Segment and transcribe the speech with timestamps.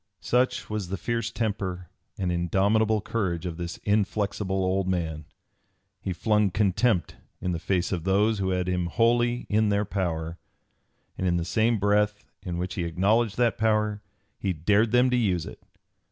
[0.21, 5.25] Such was the fierce temper and indomitable courage of this inflexible old man!
[6.01, 10.39] He flung contempt in the face of those who had him wholly in their power,
[11.19, 14.01] and in the same breath in which he acknowledged that power
[14.39, 15.61] he dared them to use it.